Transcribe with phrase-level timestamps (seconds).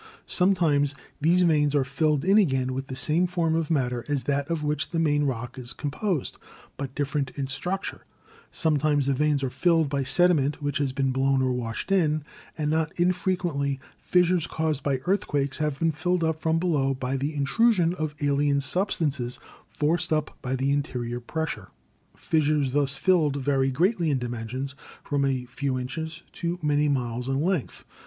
[0.25, 4.49] Sometimes these veins are filled in again with the same form of matter as that
[4.49, 6.37] of which the main rock is composed,
[6.75, 8.03] but different in structure;
[8.51, 12.23] sometimes the veins are filled by sediment which has been blown or washed in,
[12.57, 17.37] and not infrequently fissures caused by earthquakes have been filled up from below by the
[17.37, 19.37] intru sion of alien substances
[19.67, 21.67] forced up by the interior pressure.
[22.15, 24.73] Fissures thus filled vary greatly in dimensions,
[25.03, 27.85] from a few inches to many miles in length.